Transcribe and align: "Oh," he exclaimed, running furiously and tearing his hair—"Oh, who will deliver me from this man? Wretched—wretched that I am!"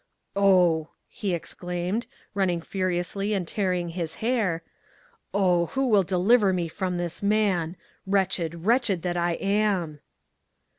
"Oh," 0.35 0.89
he 1.07 1.31
exclaimed, 1.35 2.07
running 2.33 2.59
furiously 2.63 3.35
and 3.35 3.47
tearing 3.47 3.89
his 3.89 4.15
hair—"Oh, 4.15 5.67
who 5.67 5.85
will 5.85 6.01
deliver 6.01 6.51
me 6.51 6.67
from 6.69 6.97
this 6.97 7.21
man? 7.21 7.77
Wretched—wretched 8.07 9.03
that 9.03 9.15
I 9.15 9.33
am!" 9.33 9.99